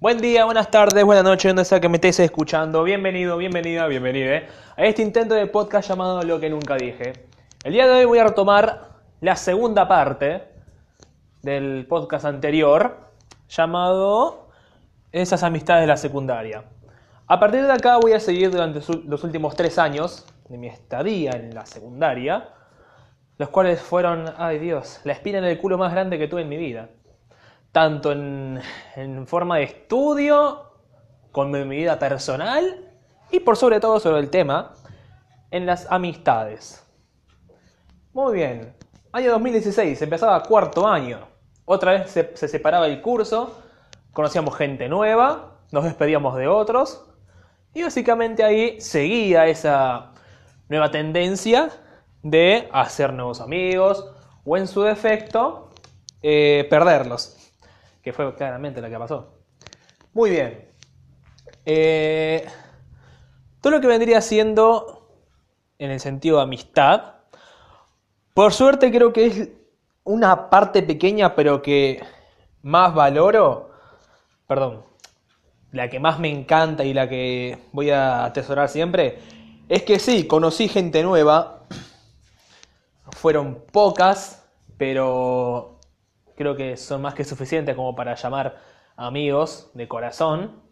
[0.00, 2.82] Buen día, buenas tardes, buenas noches, donde sea que me estés escuchando.
[2.84, 7.12] Bienvenido, bienvenida, bienvenida a este intento de podcast llamado Lo que nunca dije.
[7.64, 10.44] El día de hoy voy a retomar la segunda parte
[11.42, 13.10] del podcast anterior
[13.50, 14.48] llamado
[15.12, 16.64] Esas amistades de la secundaria.
[17.26, 21.32] A partir de acá voy a seguir durante los últimos tres años de mi estadía
[21.32, 22.48] en la secundaria,
[23.36, 26.48] los cuales fueron, ay Dios, la espina en el culo más grande que tuve en
[26.48, 26.88] mi vida
[27.72, 28.60] tanto en,
[29.26, 30.66] forma de estudio,
[31.30, 32.92] con mi vida personal
[33.30, 34.74] y por sobre todo sobre el tema,
[35.50, 36.84] en las amistades.
[38.12, 38.74] Muy bien,
[39.12, 41.28] año 2016, empezaba cuarto año.
[41.64, 43.62] Otra vez se, se, separaba el curso,
[44.12, 47.06] conocíamos gente nueva, nos despedíamos de otros
[47.72, 50.12] y básicamente ahí seguía esa
[50.68, 51.70] nueva tendencia
[52.24, 54.04] de hacer nuevos amigos
[54.44, 55.70] o en su defecto
[56.22, 57.39] eh, perderlos
[58.02, 59.34] que fue claramente lo que pasó.
[60.12, 60.68] Muy bien.
[61.64, 62.46] Eh,
[63.60, 65.08] todo lo que vendría siendo
[65.78, 67.14] en el sentido de amistad,
[68.34, 69.48] por suerte creo que es
[70.04, 72.02] una parte pequeña, pero que
[72.62, 73.70] más valoro,
[74.46, 74.84] perdón,
[75.72, 79.18] la que más me encanta y la que voy a atesorar siempre,
[79.68, 81.60] es que sí, conocí gente nueva,
[83.12, 84.44] fueron pocas,
[84.76, 85.79] pero
[86.40, 88.58] creo que son más que suficientes como para llamar
[88.96, 90.62] amigos de corazón,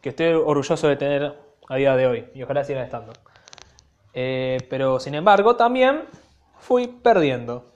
[0.00, 1.38] que estoy orgulloso de tener
[1.68, 3.12] a día de hoy y ojalá sigan estando.
[4.12, 6.02] Eh, pero sin embargo también
[6.58, 7.70] fui perdiendo.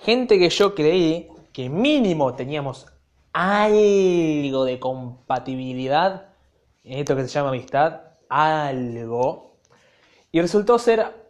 [0.00, 2.88] Gente que yo creí que mínimo teníamos
[3.32, 6.30] algo de compatibilidad
[6.82, 9.58] en esto que se llama amistad, algo,
[10.32, 11.21] y resultó ser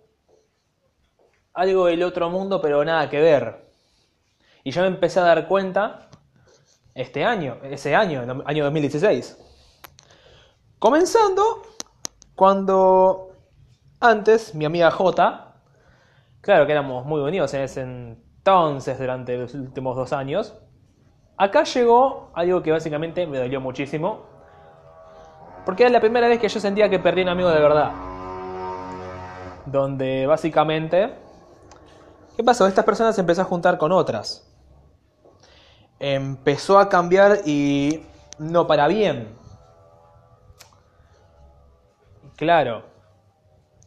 [1.55, 3.69] algo del otro mundo, pero nada que ver.
[4.65, 6.09] Y yo me empecé a dar cuenta
[6.95, 9.39] este año, ese año, año 2016.
[10.79, 11.63] Comenzando
[12.35, 13.33] cuando
[14.01, 15.55] antes mi amiga J,
[16.41, 20.59] claro que éramos muy unidos en ese entonces durante los últimos dos años,
[21.37, 24.27] acá llegó algo que básicamente me dolió muchísimo,
[25.65, 27.93] porque era la primera vez que yo sentía que perdí un amigo de verdad.
[29.67, 31.22] Donde básicamente
[32.37, 32.67] ¿Qué pasó?
[32.67, 34.49] Estas personas se empezó a juntar con otras.
[35.99, 38.03] Empezó a cambiar y
[38.39, 39.29] no para bien.
[42.37, 42.85] Claro.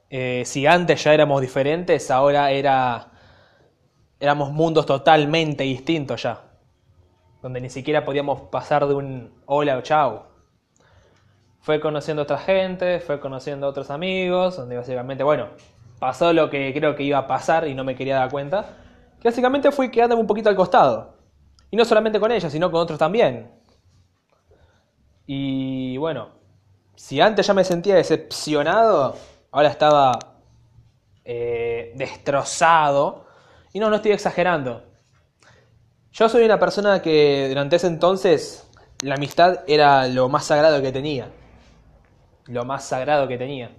[0.10, 3.12] Eh, si antes ya éramos diferentes, ahora era.
[4.20, 6.42] éramos mundos totalmente distintos ya.
[7.42, 10.28] Donde ni siquiera podíamos pasar de un hola o chao.
[11.60, 15.50] Fue conociendo a otra gente, fue conociendo a otros amigos, donde básicamente, bueno,
[16.06, 18.78] pasó lo que creo que iba a pasar y no me quería dar cuenta,
[19.20, 21.16] que básicamente fui quedándome un poquito al costado.
[21.72, 23.52] Y no solamente con ella, sino con otros también.
[25.26, 26.30] Y bueno,
[26.94, 29.16] si antes ya me sentía decepcionado,
[29.50, 30.20] ahora estaba
[31.24, 33.26] eh, destrozado.
[33.74, 34.84] Y no, no estoy exagerando.
[36.12, 38.70] Yo soy una persona que durante ese entonces
[39.02, 41.32] la amistad era lo más sagrado que tenía.
[42.46, 43.72] Lo más sagrado que tenía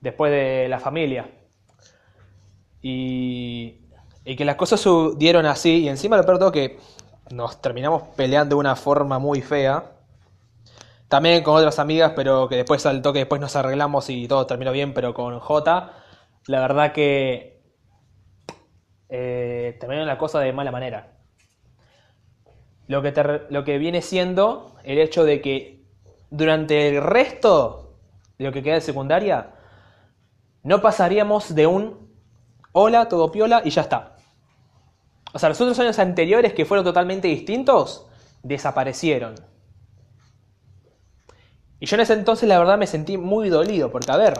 [0.00, 1.30] después de la familia.
[2.82, 3.80] Y,
[4.24, 4.84] y que las cosas
[5.16, 6.78] dieron así, y encima lo peor que
[7.30, 9.92] nos terminamos peleando de una forma muy fea.
[11.08, 14.72] También con otras amigas, pero que después al toque después nos arreglamos y todo terminó
[14.72, 15.92] bien, pero con J,
[16.46, 17.60] la verdad que
[19.08, 21.16] eh, terminó la cosa de mala manera.
[22.86, 23.12] Lo que,
[23.50, 25.84] lo que viene siendo el hecho de que
[26.30, 27.98] durante el resto
[28.38, 29.54] de lo que queda de secundaria,
[30.62, 32.10] no pasaríamos de un
[32.72, 34.16] hola, todo piola y ya está.
[35.32, 38.06] O sea, los otros años anteriores que fueron totalmente distintos,
[38.42, 39.34] desaparecieron.
[41.78, 44.34] Y yo en ese entonces la verdad me sentí muy dolido, porque a ver,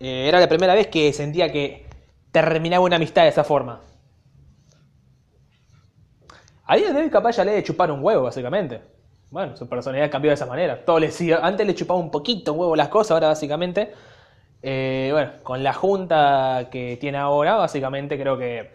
[0.00, 1.86] eh, era la primera vez que sentía que
[2.32, 3.80] terminaba una amistad de esa forma.
[6.66, 8.80] A día de hoy capaz ya le he de chupar un huevo, básicamente.
[9.30, 10.84] Bueno, su personalidad cambió de esa manera.
[10.84, 11.10] Todo le
[11.40, 13.92] antes le chupaba un poquito huevo las cosas, ahora básicamente
[14.66, 18.70] eh, bueno, con la junta que tiene ahora, básicamente creo que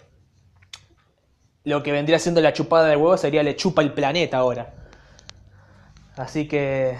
[1.64, 4.72] lo que vendría siendo la chupada de huevo sería le chupa el planeta ahora.
[6.16, 6.96] Así que,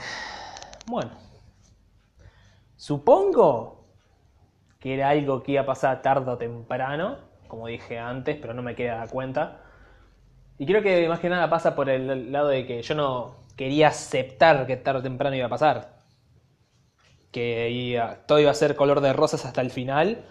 [0.88, 1.12] bueno,
[2.78, 3.86] supongo
[4.80, 8.64] que era algo que iba a pasar tarde o temprano, como dije antes, pero no
[8.64, 9.60] me queda cuenta.
[10.58, 13.90] Y creo que más que nada pasa por el lado de que yo no quería
[13.90, 15.99] aceptar que tarde o temprano iba a pasar
[17.32, 20.26] que todo iba a ser color de rosas hasta el final.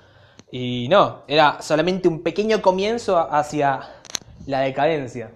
[0.50, 3.80] Y no, era solamente un pequeño comienzo hacia
[4.46, 5.30] la decadencia.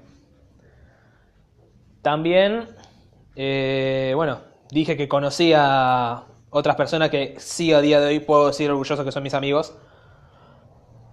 [2.01, 2.69] También,
[3.37, 8.71] eh, bueno, dije que conocía otras personas que sí a día de hoy puedo decir
[8.71, 9.77] orgulloso que son mis amigos.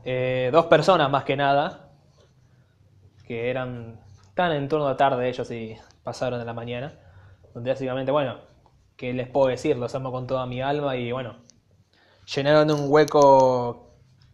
[0.05, 1.91] Eh, dos personas más que nada,
[3.27, 3.99] que eran
[4.33, 6.93] tan en torno a tarde ellos y pasaron de la mañana,
[7.53, 8.37] donde básicamente, bueno,
[8.99, 11.37] que les puedo decir, los amo con toda mi alma y bueno,
[12.35, 13.93] llenaron un hueco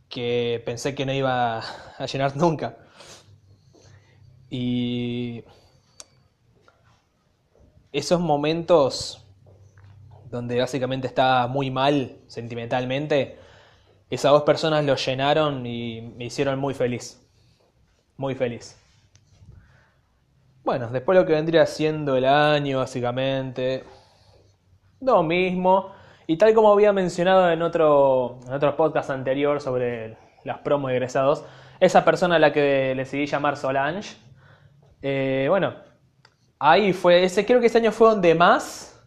[0.10, 1.60] que pensé que no iba
[2.00, 2.76] a llenar nunca.
[4.50, 5.44] Y
[7.94, 9.24] esos momentos
[10.32, 13.38] donde básicamente estaba muy mal sentimentalmente,
[14.10, 17.22] esas dos personas lo llenaron y me hicieron muy feliz.
[18.18, 18.76] Muy feliz.
[20.64, 23.84] Bueno, después lo que vendría siendo el año, básicamente,
[25.02, 25.92] lo mismo.
[26.28, 31.44] Y tal como había mencionado en otro, en otro podcast anterior sobre las promos egresados,
[31.80, 34.16] esa persona a la que decidí llamar Solange,
[35.02, 35.76] eh, bueno,
[36.60, 39.00] ahí fue, ese, creo que ese año fue donde más,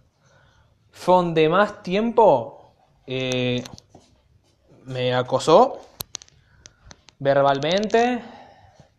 [0.91, 2.73] fue donde más tiempo
[3.07, 3.65] eh,
[4.85, 5.81] me acosó
[7.19, 8.21] verbalmente,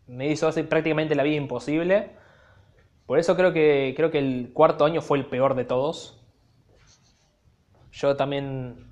[0.07, 2.11] me hizo así prácticamente la vida imposible.
[3.05, 6.18] Por eso creo que, creo que el cuarto año fue el peor de todos.
[7.91, 8.91] Yo también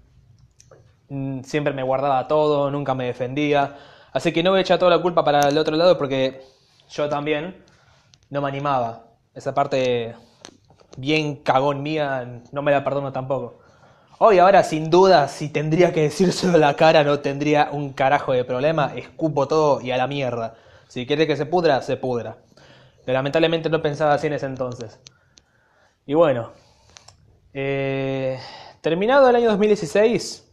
[1.09, 3.75] mm, siempre me guardaba todo, nunca me defendía.
[4.11, 6.41] Así que no voy a echar toda la culpa para el otro lado porque
[6.89, 7.63] yo también
[8.29, 9.05] no me animaba.
[9.33, 10.15] Esa parte
[10.97, 13.59] bien cagón mía no me la perdono tampoco.
[14.19, 18.33] Hoy ahora sin duda si tendría que decírselo a la cara no tendría un carajo
[18.33, 20.55] de problema, escupo todo y a la mierda.
[20.87, 22.37] Si quiere que se pudra, se pudra.
[23.05, 24.99] Pero lamentablemente no pensaba así en ese entonces.
[26.05, 26.51] Y bueno,
[27.53, 28.39] eh,
[28.81, 30.47] terminado el año 2016,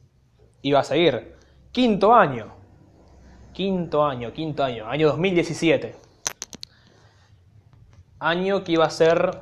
[0.63, 1.37] iba a seguir.
[1.73, 2.55] Quinto año.
[3.53, 5.95] Quinto año, quinto año, año 2017.
[8.19, 9.39] Año que iba a ser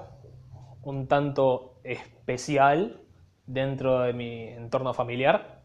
[0.82, 3.00] un tanto especial
[3.46, 5.62] dentro de mi entorno familiar.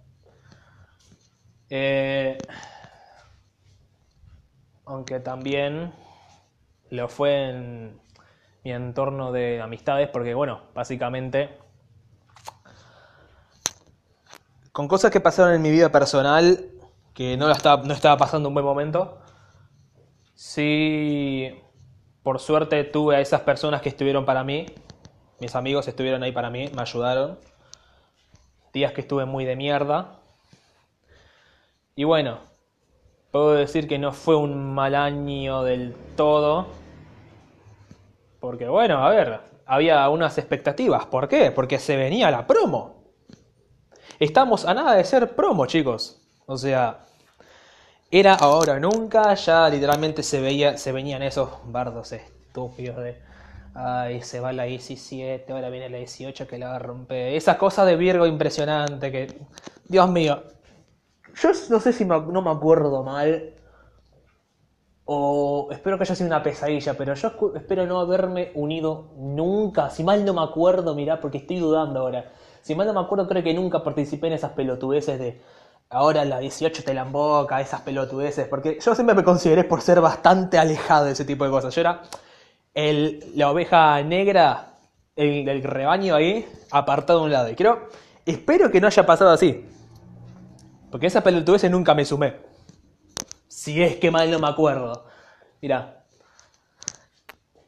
[1.69, 2.37] Eh,
[4.85, 5.91] aunque también
[6.89, 7.99] lo fue en
[8.63, 11.57] mi entorno de amistades, porque bueno, básicamente
[14.77, 16.63] con cosas que pasaron en mi vida personal,
[17.15, 19.17] que no, estaba, estaba pasando un buen momento,
[20.35, 21.49] sí,
[22.21, 24.67] por suerte tuve a esas personas que estuvieron para mí,
[25.39, 27.39] mis amigos estuvieron ahí para mí, me ayudaron,
[28.71, 30.19] días que estuve muy de mierda,
[31.95, 32.37] y bueno,
[33.31, 36.67] puedo decir que no fue un mal año del todo,
[38.39, 41.07] porque bueno, a ver, había unas expectativas.
[41.07, 41.49] ¿Por qué?
[41.49, 42.96] Porque se venía la promo.
[44.19, 46.19] Estamos a nada de ser promo, chicos.
[46.45, 47.05] O sea,
[48.09, 53.21] era ahora nunca, ya literalmente se veía, se venían esos bardos estúpidos de
[53.75, 57.35] ay, se va la 17, ahora viene la 18 que la va a romper.
[57.35, 59.39] Esas cosas de Virgo impresionante que.
[59.87, 60.43] Dios mío.
[61.35, 63.53] Yo no sé si no me acuerdo mal
[65.09, 69.89] o espero que haya sido una pesadilla, pero yo espero no haberme unido nunca.
[69.89, 72.33] Si mal no me acuerdo, mirá, porque estoy dudando ahora.
[72.61, 75.41] Si mal no me acuerdo, creo que nunca participé en esas pelotudeces de
[75.89, 80.01] ahora la 18 te la emboca, esas pelotudeces, porque yo siempre me consideré por ser
[80.01, 81.73] bastante alejado de ese tipo de cosas.
[81.73, 82.03] Yo era
[82.73, 84.73] el, la oveja negra
[85.15, 87.49] el, rebaño ahí, apartado de un lado.
[87.49, 87.89] Y creo,
[88.25, 89.65] espero que no haya pasado así.
[90.91, 92.35] Porque esas pelotudeces nunca me sumé.
[93.47, 95.05] Si es que mal no me acuerdo.
[95.61, 96.05] Mira.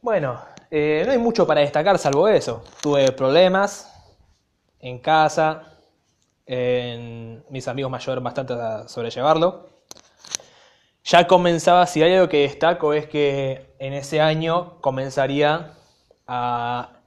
[0.01, 0.39] Bueno,
[0.71, 2.63] eh, no hay mucho para destacar salvo eso.
[2.81, 3.91] Tuve problemas
[4.79, 5.77] en casa.
[6.45, 9.69] En mis amigos me ayudaron bastante a sobrellevarlo.
[11.03, 15.73] Ya comenzaba, si hay algo que destaco es que en ese año comenzaría
[16.27, 17.01] a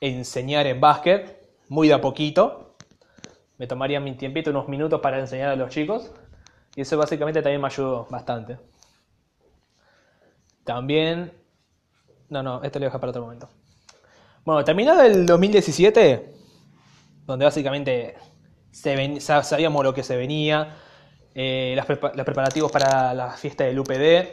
[0.00, 2.76] enseñar en básquet, muy de a poquito.
[3.58, 6.10] Me tomaría mi tiempito, unos minutos para enseñar a los chicos.
[6.74, 8.58] Y eso básicamente también me ayudó bastante.
[10.64, 11.32] También...
[12.28, 13.48] No, no, esto lo voy a dejar para otro momento.
[14.44, 16.33] Bueno, terminado el 2017,
[17.26, 18.16] donde básicamente
[18.70, 20.76] sabíamos lo que se venía,
[21.34, 21.86] eh, los
[22.24, 24.28] preparativos para la fiesta del UPD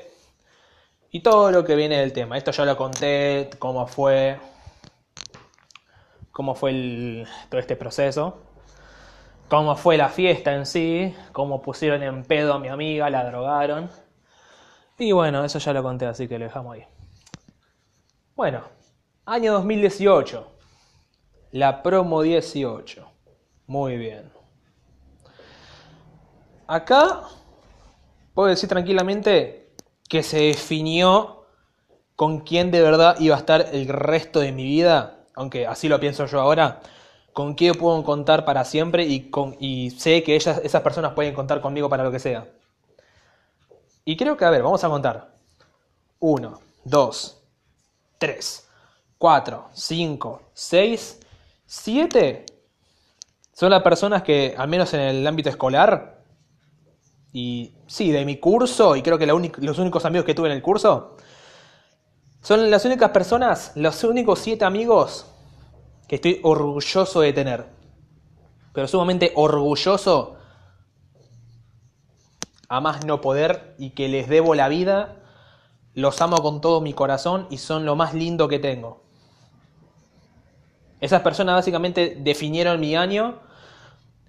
[1.12, 2.38] y todo lo que viene del tema.
[2.38, 4.38] Esto ya lo conté, cómo fue,
[6.31, 8.51] cómo fue todo este proceso
[9.51, 13.89] cómo fue la fiesta en sí, cómo pusieron en pedo a mi amiga, la drogaron.
[14.98, 16.86] Y bueno, eso ya lo conté, así que lo dejamos ahí.
[18.33, 18.63] Bueno,
[19.25, 20.61] año 2018.
[21.51, 23.05] La promo 18.
[23.67, 24.31] Muy bien.
[26.67, 27.24] Acá
[28.34, 29.74] puedo decir tranquilamente
[30.08, 31.46] que se definió
[32.15, 36.00] con quién de verdad iba a estar el resto de mi vida, aunque así lo
[36.00, 36.81] pienso yo ahora,
[37.34, 41.34] con quién puedo contar para siempre y, con, y sé que ellas, esas personas pueden
[41.34, 42.48] contar conmigo para lo que sea.
[44.05, 45.34] Y creo que, a ver, vamos a contar.
[46.20, 47.43] 1, 2,
[48.17, 48.67] 3,
[49.17, 51.20] 4, 5, 6,
[51.73, 52.45] 7.
[53.53, 56.21] Son las personas que, al menos en el ámbito escolar,
[57.31, 60.61] y sí, de mi curso, y creo que los únicos amigos que tuve en el
[60.61, 61.15] curso,
[62.41, 65.27] son las únicas personas, los únicos siete amigos
[66.09, 67.67] que estoy orgulloso de tener.
[68.73, 70.35] Pero sumamente orgulloso
[72.67, 75.23] a más no poder y que les debo la vida.
[75.93, 79.09] Los amo con todo mi corazón y son lo más lindo que tengo.
[81.01, 83.39] Esas personas básicamente definieron mi año.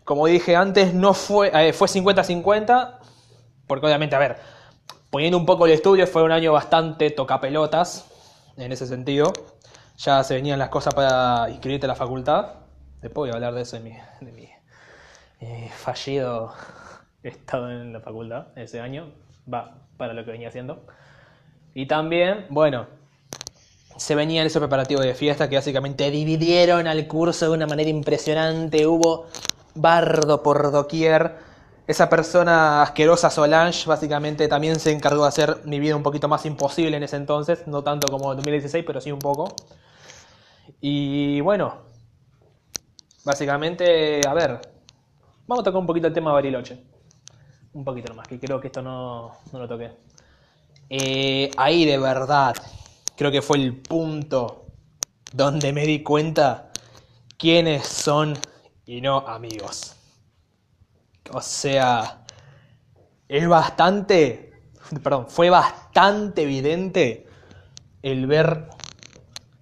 [0.05, 2.99] Como dije antes, no fue, eh, fue 50-50.
[3.67, 4.39] Porque obviamente, a ver,
[5.11, 8.11] poniendo un poco el estudio, fue un año bastante tocapelotas
[8.57, 9.33] en ese sentido.
[9.99, 12.55] Ya se venían las cosas para inscribirte a la facultad.
[13.03, 14.49] Después voy a hablar de eso, de mi, de mi
[15.41, 16.55] eh, fallido
[17.23, 19.13] estado en la facultad ese año.
[19.53, 20.87] Va, para lo que venía haciendo.
[21.75, 22.87] Y también, bueno,
[23.97, 28.87] se venían esos preparativos de fiesta que básicamente dividieron al curso de una manera impresionante.
[28.87, 29.27] Hubo
[29.75, 31.37] bardo por doquier.
[31.87, 36.47] Esa persona asquerosa Solange básicamente también se encargó de hacer mi vida un poquito más
[36.47, 39.55] imposible en ese entonces, no tanto como en 2016, pero sí un poco.
[40.81, 41.75] Y bueno,
[43.25, 44.61] básicamente, a ver,
[45.47, 46.83] vamos a tocar un poquito el tema de Bariloche.
[47.75, 49.91] Un poquito nomás, que creo que esto no, no lo toqué.
[50.89, 52.55] Eh, ahí de verdad,
[53.23, 54.67] creo que fue el punto
[55.33, 56.73] donde me di cuenta
[57.39, 58.37] quiénes son
[58.85, 59.95] y no amigos.
[61.33, 62.25] O sea,
[63.29, 64.65] es bastante,
[65.05, 67.29] perdón, fue bastante evidente
[68.03, 68.67] el ver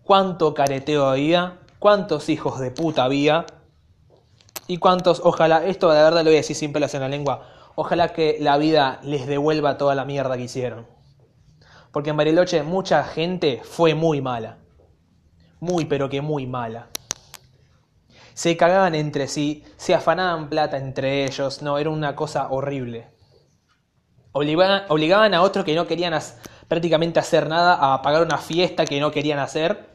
[0.05, 3.45] cuánto careteo había, cuántos hijos de puta había
[4.69, 7.47] y cuántos, ojalá, esto de verdad lo voy a decir sin pelas en la lengua,
[7.75, 11.00] ojalá que la vida les devuelva toda la mierda que hicieron.
[11.93, 14.59] Porque en Bariloche mucha gente fue muy mala.
[15.61, 16.89] Muy, pero que muy mala
[18.41, 23.07] se cagaban entre sí, se afanaban plata entre ellos, no, era una cosa horrible.
[24.33, 26.19] Obligaban, a otros que no querían
[26.67, 29.91] prácticamente hacer nada a pagar una fiesta que no querían hacer.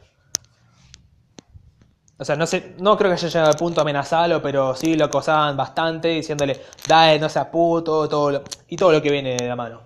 [2.18, 4.94] O sea, no sé, no creo que haya llegado al punto de amenazarlo, pero sí
[4.94, 8.04] lo acosaban bastante, diciéndole, dale, no seas puto,
[8.68, 9.85] y todo lo que viene de la mano.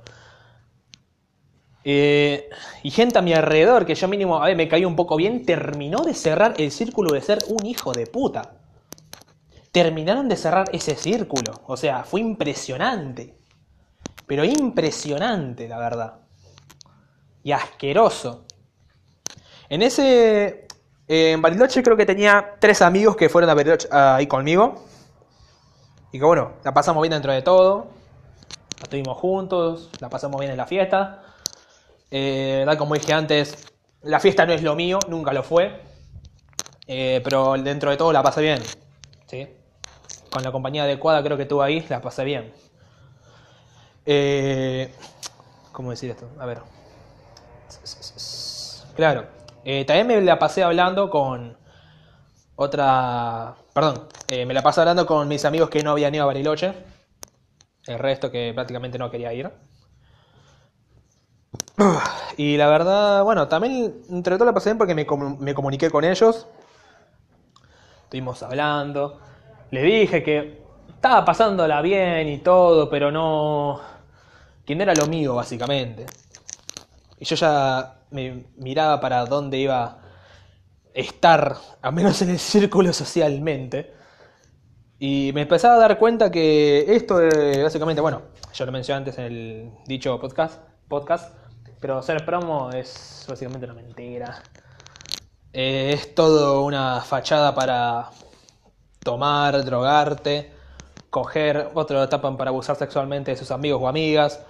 [1.83, 2.51] Eh,
[2.83, 5.47] y gente a mi alrededor, que yo mínimo, a ver, me caí un poco bien,
[5.47, 8.57] terminó de cerrar el círculo de ser un hijo de puta.
[9.73, 11.63] Terminaron de cerrar ese círculo.
[11.67, 13.37] O sea, fue impresionante.
[14.27, 16.15] Pero impresionante, la verdad.
[17.43, 18.45] Y asqueroso.
[19.69, 20.67] En ese...
[21.09, 24.85] en Bariloche creo que tenía tres amigos que fueron a Bariloche ahí conmigo.
[26.13, 27.87] Y que bueno, la pasamos bien dentro de todo.
[28.83, 31.23] Estuvimos juntos, la pasamos bien en la fiesta.
[32.11, 33.67] Eh, como dije antes,
[34.03, 35.81] la fiesta no es lo mío, nunca lo fue.
[36.87, 38.63] Eh, pero dentro de todo la pasé bien.
[39.27, 39.49] ¿sí?
[40.31, 42.53] Con la compañía adecuada creo que tuve ahí, la pasé bien.
[44.07, 44.93] Eh,
[45.73, 46.29] ¿Cómo decir esto?
[46.39, 46.59] A ver.
[48.97, 49.27] Claro.
[49.87, 51.57] También me la pasé hablando con
[52.57, 53.55] otra...
[53.73, 54.09] Perdón.
[54.31, 56.75] me la pasé hablando con mis amigos que no habían ido a Bariloche.
[57.87, 59.51] El resto que prácticamente no quería ir.
[62.37, 65.07] Y la verdad, bueno, también entre todo la pasé bien porque me,
[65.39, 66.47] me comuniqué con ellos.
[68.05, 69.21] Estuvimos hablando.
[69.71, 73.81] Le dije que estaba pasándola bien y todo, pero no.
[74.65, 76.07] que no era lo mío, básicamente.
[77.19, 79.99] Y yo ya me miraba para dónde iba a
[80.95, 83.95] estar, al menos en el círculo socialmente.
[84.99, 87.19] Y me empezaba a dar cuenta que esto,
[87.63, 88.23] básicamente, bueno,
[88.53, 91.40] yo lo mencioné antes en el dicho podcast, podcast
[91.81, 94.43] pero ser promo es básicamente una mentira.
[95.53, 98.11] Eh, es todo una fachada para
[99.03, 100.53] tomar, drogarte,
[101.09, 104.45] coger, otro lo tapan para abusar sexualmente de sus amigos o amigas.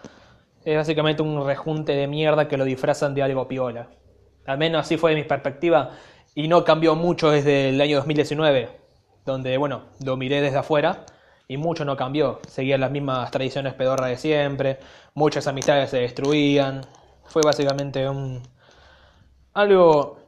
[0.65, 3.89] Es básicamente un rejunte de mierda que lo disfrazan de algo piola.
[4.47, 5.91] Al menos así fue de mi perspectiva
[6.35, 8.69] y no cambió mucho desde el año 2019,
[9.25, 11.07] donde, bueno, lo miré desde afuera
[11.49, 12.41] y mucho no cambió.
[12.49, 14.79] Seguían las mismas tradiciones pedorras de siempre,
[15.15, 16.83] muchas amistades se destruían,
[17.31, 18.43] fue básicamente un
[19.55, 20.21] algo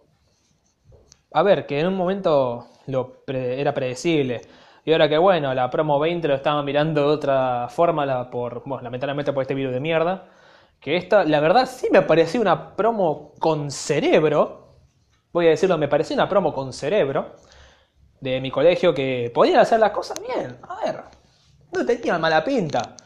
[1.32, 4.42] a ver, que en un momento lo era predecible.
[4.85, 8.82] Y ahora que bueno, la promo 20 lo estaba mirando de otra forma por, bueno,
[8.82, 10.28] lamentablemente por este virus de mierda.
[10.80, 14.76] Que esta, la verdad, sí me pareció una promo con cerebro.
[15.32, 17.37] Voy a decirlo, me pareció una promo con cerebro.
[18.21, 20.59] De mi colegio que podían hacer las cosas bien.
[20.68, 21.02] A ver,
[21.73, 22.97] no tenía mala pinta.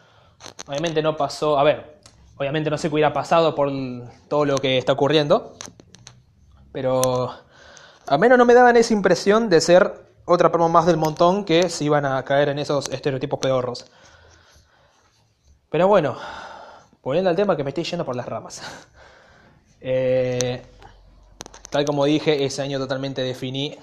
[0.67, 1.59] Obviamente no pasó.
[1.59, 1.96] A ver,
[2.37, 3.71] obviamente no sé qué hubiera pasado por
[4.28, 5.57] todo lo que está ocurriendo.
[6.73, 7.33] Pero
[8.07, 11.69] al menos no me daban esa impresión de ser otra promo más del montón que
[11.69, 13.87] se iban a caer en esos estereotipos pedorros.
[15.71, 16.16] Pero bueno,
[17.02, 18.62] volviendo al tema que me estoy yendo por las ramas.
[19.88, 20.62] Eh,
[21.71, 23.78] tal como dije, ese año totalmente definí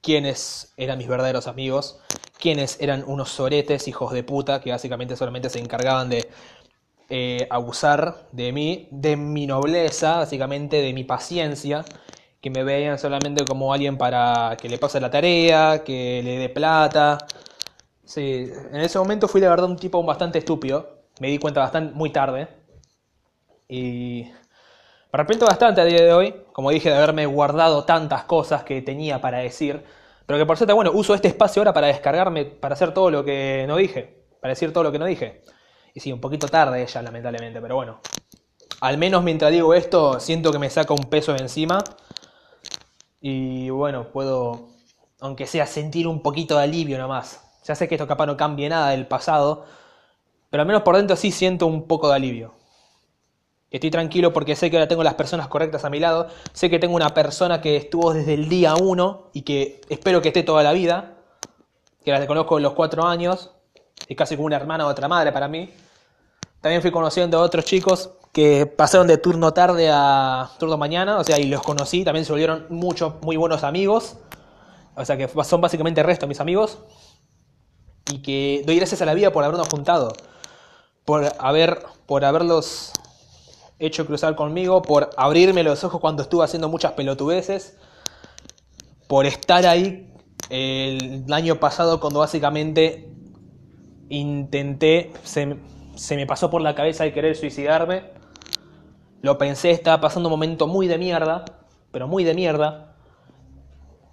[0.00, 1.98] quiénes eran mis verdaderos amigos,
[2.38, 6.30] quiénes eran unos soretes, hijos de puta, que básicamente solamente se encargaban de
[7.14, 11.84] eh, abusar de mí, de mi nobleza, básicamente de mi paciencia,
[12.40, 16.48] que me veían solamente como alguien para que le pase la tarea, que le dé
[16.48, 17.18] plata.
[18.04, 21.94] Sí, en ese momento fui de verdad un tipo bastante estúpido, me di cuenta bastante
[21.94, 22.48] muy tarde.
[23.68, 24.32] Y me
[25.12, 29.20] arrepiento bastante a día de hoy, como dije, de haberme guardado tantas cosas que tenía
[29.20, 29.84] para decir.
[30.24, 33.22] Pero que por cierto, bueno, uso este espacio ahora para descargarme, para hacer todo lo
[33.22, 35.42] que no dije, para decir todo lo que no dije.
[35.94, 38.00] Y sí, un poquito tarde ya, lamentablemente, pero bueno.
[38.80, 41.82] Al menos mientras digo esto, siento que me saca un peso de encima.
[43.20, 44.70] Y bueno, puedo,
[45.20, 47.40] aunque sea, sentir un poquito de alivio nomás.
[47.64, 49.64] Ya sé que esto capaz no cambie nada del pasado,
[50.50, 52.54] pero al menos por dentro sí siento un poco de alivio.
[53.70, 56.28] Estoy tranquilo porque sé que ahora tengo las personas correctas a mi lado.
[56.52, 60.28] Sé que tengo una persona que estuvo desde el día uno y que espero que
[60.28, 61.14] esté toda la vida.
[62.04, 63.50] Que la conozco en los cuatro años.
[64.08, 65.72] Es casi como una hermana o otra madre para mí.
[66.60, 71.18] También fui conociendo a otros chicos que pasaron de turno tarde a turno mañana.
[71.18, 72.04] O sea, y los conocí.
[72.04, 74.16] También se volvieron muchos, muy buenos amigos.
[74.94, 76.78] O sea, que son básicamente el resto de mis amigos.
[78.10, 80.12] Y que doy gracias a la vida por habernos juntado.
[81.04, 82.92] Por, haber, por haberlos
[83.78, 87.76] hecho cruzar conmigo, por abrirme los ojos cuando estuve haciendo muchas pelotudeces,
[89.08, 90.14] por estar ahí
[90.50, 93.11] el año pasado cuando básicamente
[94.18, 95.56] intenté, se,
[95.94, 98.04] se me pasó por la cabeza el querer suicidarme.
[99.22, 101.44] Lo pensé, estaba pasando un momento muy de mierda,
[101.90, 102.96] pero muy de mierda.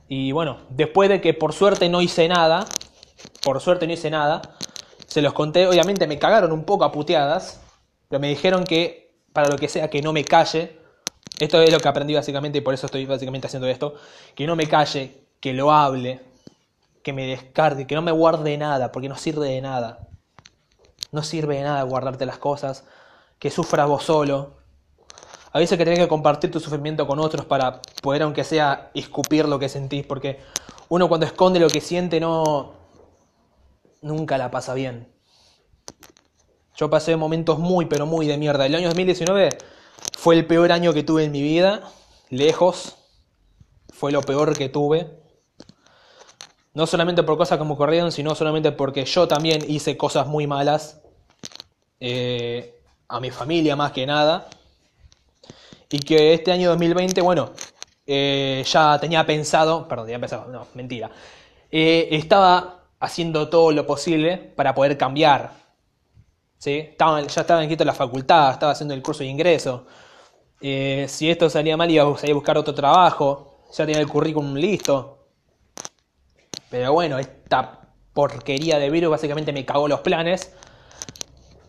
[0.07, 2.65] Y bueno, después de que por suerte no hice nada,
[3.43, 4.41] por suerte no hice nada,
[5.05, 7.61] se los conté, obviamente me cagaron un poco a puteadas,
[8.07, 10.77] pero me dijeron que para lo que sea, que no me calle.
[11.39, 13.95] Esto es lo que aprendí básicamente y por eso estoy básicamente haciendo esto.
[14.35, 16.21] Que no me calle, que lo hable,
[17.09, 20.07] que me descargue, que no me guarde nada, porque no sirve de nada.
[21.11, 22.83] No sirve de nada guardarte las cosas,
[23.39, 24.57] que sufras vos solo.
[25.51, 29.47] A veces que tenés que compartir tu sufrimiento con otros para poder, aunque sea, escupir
[29.47, 30.39] lo que sentís, porque
[30.87, 32.73] uno cuando esconde lo que siente no...
[34.01, 35.11] nunca la pasa bien.
[36.75, 38.67] Yo pasé momentos muy, pero muy de mierda.
[38.67, 39.49] El año 2019
[40.15, 41.81] fue el peor año que tuve en mi vida,
[42.29, 42.97] lejos.
[43.91, 45.18] Fue lo peor que tuve.
[46.79, 51.01] No solamente por cosas como ocurrieron, sino solamente porque yo también hice cosas muy malas.
[51.99, 54.47] Eh, a mi familia más que nada.
[55.89, 57.51] Y que este año 2020, bueno,
[58.07, 61.11] eh, ya tenía pensado, perdón, tenía pensado, no, mentira.
[61.69, 65.51] Eh, estaba haciendo todo lo posible para poder cambiar
[66.57, 66.77] ¿sí?
[66.91, 69.85] Estaba, ya estaba en la facultad, estaba haciendo el curso de ingreso.
[70.61, 73.65] Si esto salía mal, iba a buscar otro trabajo.
[73.73, 75.18] Ya tenía el currículum listo.
[76.69, 77.79] Pero bueno, esta
[78.13, 80.53] porquería de virus básicamente me cagó los planes.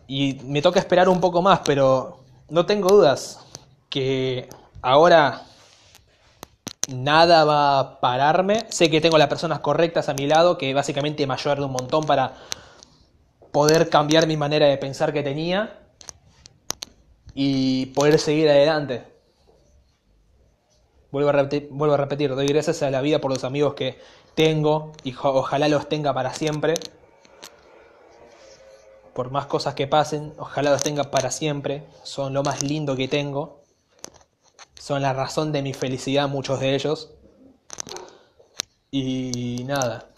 [0.07, 3.39] Y me toca esperar un poco más, pero no tengo dudas
[3.89, 4.49] que
[4.81, 5.43] ahora
[6.89, 8.65] nada va a pararme.
[8.69, 12.05] Sé que tengo las personas correctas a mi lado, que básicamente me ayudaron un montón
[12.05, 12.33] para
[13.51, 15.79] poder cambiar mi manera de pensar que tenía
[17.33, 19.10] y poder seguir adelante.
[21.11, 23.99] Vuelvo a, repetir, doy gracias a la vida por los amigos que
[24.33, 26.75] tengo y ojalá los tenga para siempre.
[29.13, 31.83] Por más cosas que pasen, ojalá los tenga para siempre.
[32.03, 33.61] Son lo más lindo que tengo.
[34.79, 37.11] Son la razón de mi felicidad, muchos de ellos.
[38.89, 40.09] Y nada.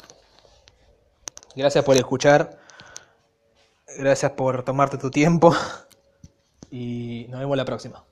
[1.56, 2.60] Gracias por escuchar.
[3.98, 5.56] Gracias por tomarte tu tiempo
[6.72, 8.04] y nos vemos la próxima.